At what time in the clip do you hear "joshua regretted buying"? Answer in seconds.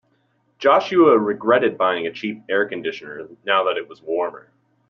0.57-2.07